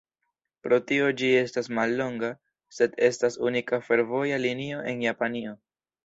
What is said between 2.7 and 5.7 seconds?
sed estas unika fervoja linio en Japanio.